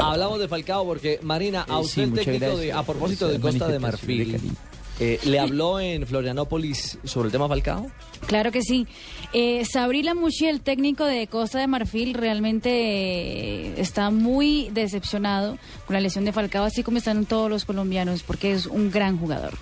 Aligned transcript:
Hablamos 0.00 0.38
de 0.38 0.46
Falcao 0.46 0.84
porque 0.86 1.18
Marina, 1.22 1.66
a 1.68 1.78
Eh, 1.78 1.80
usted 1.80 1.94
sí, 1.94 2.00
el 2.02 2.10
muchas 2.10 2.24
técnico 2.24 2.46
de, 2.46 2.52
gracias 2.52 2.76
a 2.76 2.82
propósito 2.84 3.28
de 3.28 3.40
Costa 3.40 3.66
de 3.66 3.78
Marfil, 3.80 4.52
eh, 5.00 5.18
¿le 5.24 5.38
habló 5.40 5.80
en 5.80 6.06
Florianópolis 6.06 6.98
sobre 7.02 7.26
el 7.26 7.32
tema 7.32 7.48
Falcao? 7.48 7.90
Claro 8.26 8.52
que 8.52 8.62
sí. 8.62 8.86
Eh, 9.32 9.64
Sabri 9.64 10.04
Lamouchi, 10.04 10.46
el 10.46 10.60
técnico 10.60 11.04
de 11.04 11.26
Costa 11.26 11.58
de 11.58 11.66
Marfil, 11.66 12.14
realmente 12.14 12.70
eh, 12.70 13.74
está 13.76 14.10
muy 14.10 14.70
decepcionado 14.70 15.58
con 15.84 15.94
la 15.94 16.00
lesión 16.00 16.24
de 16.24 16.32
Falcao, 16.32 16.64
así 16.64 16.84
como 16.84 16.98
están 16.98 17.26
todos 17.26 17.50
los 17.50 17.64
colombianos, 17.64 18.22
porque 18.22 18.52
es 18.52 18.66
un 18.66 18.92
gran 18.92 19.18
jugador. 19.18 19.54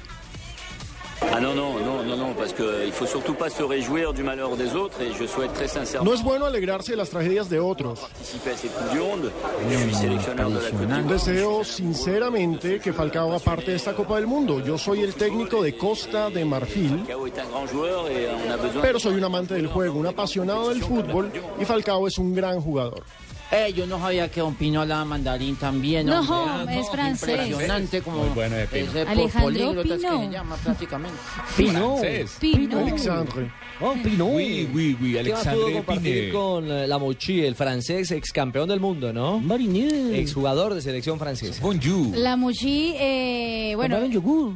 Ah 1.37 1.41
non, 1.41 1.53
non, 1.57 1.81
non, 1.81 2.05
non, 2.05 2.17
non, 2.17 2.33
parce 2.33 2.53
qu'il 2.53 2.93
faut 2.93 3.07
surtout 3.07 3.35
pas 3.35 3.51
se 3.51 3.65
réjouir 3.65 4.13
du 4.13 4.23
malheur 4.23 4.57
des 4.57 4.77
autres 4.77 5.01
et 5.01 5.13
je 5.19 5.27
souhaite 5.27 5.53
très 5.53 5.67
sincèrement 5.67 6.09
No 6.09 6.15
es 6.15 6.23
bueno 6.23 6.45
alegrarse 6.45 6.93
de 6.93 6.97
las 6.97 7.11
tragedias 7.11 7.49
de 7.49 7.59
otros. 7.59 7.99
participer 8.03 8.51
à 8.51 8.57
cette 8.57 8.73
Coupe 8.73 8.93
du 8.93 8.99
Monde. 9.01 9.33
Je 9.69 9.77
suis 9.77 9.95
sélectionneur 9.95 10.49
de 10.51 10.55
la 10.55 10.71
Côte 10.71 10.87
d'Ivoire. 10.87 11.03
Deseo 11.09 11.65
sinceramente 11.65 12.79
que 12.79 12.93
Falcao 12.93 13.31
haga 13.31 13.41
parte 13.41 13.73
de 13.73 13.77
esta 13.79 13.95
Copa 13.95 14.15
del 14.15 14.29
Mundo. 14.29 14.61
Yo 14.61 14.79
soy 14.79 15.03
el 15.03 15.15
técnico 15.15 15.61
de 15.61 15.77
Costa 15.77 16.31
de 16.31 16.45
Marfil, 16.45 16.99
Falcao 17.05 17.27
est 17.27 17.39
un 17.41 17.49
grand 17.51 17.67
joueur 17.67 18.09
et 18.09 18.29
on 18.29 18.53
a 18.53 18.57
besoin... 18.57 18.81
pero 18.81 19.01
soy 19.01 19.15
un 19.17 19.25
amante 19.25 19.55
del 19.55 19.67
juego, 19.67 19.99
un 19.99 20.07
apasionado 20.07 20.69
del 20.69 20.85
fútbol 20.85 21.33
y 21.61 21.65
Falcao 21.65 22.07
es 22.07 22.17
un 22.17 22.33
gran 22.33 22.61
jugador. 22.61 23.03
Eh, 23.55 23.73
yo 23.73 23.87
no 23.87 24.01
sabía 24.01 24.29
que 24.31 24.41
Don 24.41 24.55
Pino 24.55 24.81
hablaba 24.81 25.05
mandarín 25.05 25.55
también. 25.55 26.07
No, 26.07 26.21
hombre. 26.21 26.81
Es 26.81 26.91
francés. 26.91 27.29
Impresionante 27.29 28.03
como 28.03 28.25
bueno 28.35 28.57
de 28.57 28.67
Pino. 28.67 28.87
ese 28.87 29.01
Alejandro 29.03 29.43
políglotas 29.43 29.85
que 29.85 29.97
Pino. 30.09 30.21
se 30.25 30.31
llama 30.31 30.57
prácticamente. 30.57 31.19
Pino. 31.57 31.97
Pino. 32.41 32.79
Alexandre. 32.79 33.53
Oh, 33.81 33.95
Pino. 34.03 34.27
Oui, 34.27 34.69
oui, 34.73 34.97
oui, 35.01 35.13
¿Qué 35.15 35.33
más 35.33 35.43
pudo 35.43 35.67
Alexandre 35.67 35.73
compartir 35.75 36.15
Pinet. 36.15 36.33
con 36.33 36.71
eh, 36.71 36.87
Lamouchi, 36.87 37.45
el 37.45 37.55
francés, 37.55 38.11
ex 38.13 38.33
campeón 38.33 38.69
del 38.69 38.81
mundo, 38.81 39.13
¿no? 39.13 39.43
Exjugador 40.13 40.75
de 40.75 40.83
selección 40.83 41.19
francesa. 41.19 41.61
Bonjour. 41.61 42.17
Lamouchi, 42.17 42.95
eh, 42.97 43.73
bueno, 43.77 43.99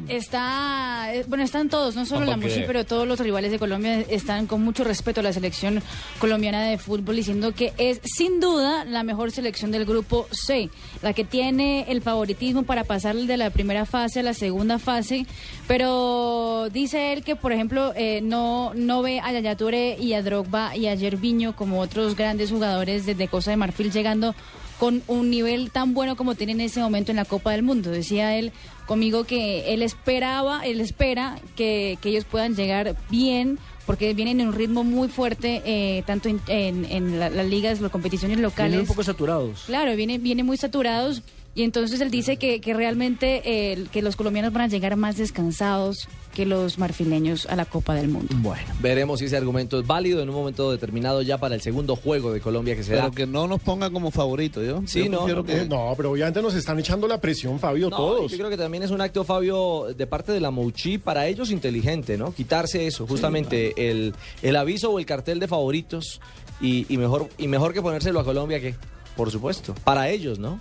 está, 0.09 1.13
eh, 1.13 1.25
bueno, 1.27 1.43
están 1.45 1.69
todos, 1.69 1.97
no 1.97 2.07
solo 2.07 2.21
¿Cómo 2.21 2.31
Lamouchi, 2.33 2.63
pero 2.67 2.85
todos 2.85 3.07
los 3.09 3.19
rivales 3.19 3.51
de 3.51 3.59
Colombia 3.59 4.01
están 4.09 4.47
con 4.47 4.63
mucho 4.63 4.85
respeto 4.85 5.21
a 5.21 5.25
la 5.25 5.33
selección 5.33 5.83
colombiana 6.21 6.63
de 6.65 6.79
fútbol, 6.79 7.17
diciendo 7.17 7.53
que 7.53 7.73
es 7.77 8.01
sin 8.05 8.41
duda 8.41 8.85
la 8.89 9.03
mejor 9.03 9.31
selección 9.31 9.71
del 9.71 9.85
grupo 9.85 10.27
C, 10.31 10.71
la 11.03 11.13
que 11.13 11.25
tiene 11.25 11.87
el 11.89 12.03
favoritismo 12.03 12.63
para 12.63 12.85
pasar 12.85 13.17
de 13.17 13.37
la 13.37 13.51
primera 13.51 13.87
fase 13.87 14.21
a 14.21 14.23
la 14.23 14.35
segunda 14.35 14.79
fase, 14.79 15.27
pero 15.67 16.69
dice 16.71 17.13
él 17.13 17.25
que, 17.25 17.37
por 17.37 17.53
ejemplo, 17.53 17.93
eh, 17.97 18.21
no, 18.23 18.73
no 18.75 19.03
ve 19.03 19.21
a 19.21 19.33
Yaya 19.33 19.57
Touré 19.57 19.97
y 19.99 20.13
a 20.13 20.23
Drogba 20.23 20.77
y 20.77 20.87
a 20.87 20.95
Yerviño 20.95 21.57
como 21.57 21.81
otros 21.81 22.17
grandes 22.17 22.51
jugadores 22.51 23.07
desde 23.07 23.29
Costa 23.29 23.51
de 23.51 23.57
Marfil 23.57 23.91
llegando 23.91 24.35
con 24.79 25.03
un 25.09 25.31
nivel 25.31 25.71
tan 25.71 25.93
bueno 25.95 26.17
como 26.17 26.35
tiene 26.35 26.53
en 26.53 26.61
ese 26.61 26.81
momento 26.81 27.11
en 27.13 27.17
la 27.17 27.25
Copa 27.25 27.53
del 27.53 27.63
Mundo. 27.63 27.91
Decía 27.91 28.37
él 28.37 28.53
conmigo 28.87 29.25
que 29.25 29.75
él 29.75 29.83
esperaba, 29.83 30.65
él 30.65 30.81
espera 30.81 31.39
que, 31.57 31.99
que 32.01 32.11
ellos 32.11 32.25
puedan 32.25 32.55
llegar 32.55 32.97
bien 33.11 33.59
porque 33.87 34.13
vienen 34.13 34.41
en 34.41 34.49
un 34.49 34.55
ritmo 34.55 34.85
muy 34.85 35.09
fuerte, 35.09 35.63
eh, 35.65 36.03
tanto 36.07 36.29
en, 36.29 36.41
en- 36.47 36.85
en 36.85 37.19
la- 37.19 37.31
las 37.31 37.47
ligas, 37.47 37.81
las 37.81 37.91
competiciones 37.91 38.39
locales. 38.39 38.73
Vienen 38.73 38.81
un 38.83 38.87
poco 38.87 39.03
saturados. 39.03 39.63
Claro, 39.67 39.97
viene, 39.97 40.19
viene 40.19 40.45
muy 40.45 40.59
saturados 40.59 41.23
y 41.55 41.63
entonces 41.63 42.01
él 42.01 42.11
dice 42.11 42.37
que, 42.37 42.61
que 42.61 42.73
realmente 42.75 43.43
eh, 43.45 43.87
que 43.91 44.01
los 44.03 44.15
colombianos 44.17 44.53
van 44.53 44.63
a 44.63 44.67
llegar 44.69 44.95
más 44.97 45.17
descansados 45.17 46.09
que 46.35 46.47
los 46.47 46.79
marfileños 46.79 47.47
a 47.47 47.57
la 47.57 47.65
Copa 47.65 47.95
del 47.97 48.09
Mundo. 48.09 48.29
Bueno, 48.37 48.63
veremos 48.81 49.19
si 49.19 49.25
ese 49.25 49.37
argumento 49.37 49.81
es 49.81 49.87
válido 49.87 50.23
en 50.23 50.29
un 50.29 50.37
momento 50.37 50.71
determinado 50.71 51.21
ya 51.23 51.39
para 51.39 51.57
el 51.57 51.61
segundo 51.61 51.97
juego 51.97 52.33
de 52.33 52.41
Colombia 52.41 52.77
que 52.77 52.85
será. 52.85 53.03
Pero 53.03 53.13
que 53.15 53.27
no 53.27 53.49
nos 53.49 53.61
pongan 53.61 53.93
como 53.93 54.13
favorito, 54.13 54.63
¿yo? 54.63 54.83
Sí, 54.87 55.05
Yo 55.05 55.11
no, 55.11 55.27
no, 55.27 55.43
que- 55.45 55.65
No, 55.67 55.93
pero 55.97 56.13
obviamente 56.13 56.41
nos 56.41 56.55
están 56.55 56.79
echando 56.79 57.09
la 57.09 57.21
presión, 57.21 57.59
Fabio, 57.59 57.91
No, 57.91 57.97
todos. 57.97 58.31
Yo 58.31 58.39
creo 58.39 58.51
que 58.51 58.57
también 58.57 58.85
es 58.85 58.91
un 58.93 59.01
acto, 59.01 59.25
Fabio, 59.25 59.87
de 59.97 60.07
parte 60.07 60.31
de 60.31 60.41
la 60.41 60.53
Mouchi, 60.53 60.99
para 60.99 61.27
ellos 61.27 61.51
inteligente, 61.51 62.17
¿no? 62.17 62.33
Quitarse 62.33 62.87
eso, 62.87 63.05
justamente 63.07 63.91
el, 63.91 64.15
el 64.43 64.55
aviso 64.55 64.93
o 64.93 64.99
el 65.01 65.07
cartel 65.07 65.41
de 65.41 65.49
favoritos 65.49 66.21
y, 66.61 66.87
y 66.93 66.99
mejor, 66.99 67.29
y 67.37 67.49
mejor 67.49 67.73
que 67.73 67.83
ponérselo 67.83 68.21
a 68.21 68.25
Colombia 68.25 68.61
que, 68.61 68.77
por 69.17 69.33
supuesto, 69.33 69.75
para 69.83 70.09
ellos, 70.11 70.39
¿no? 70.39 70.61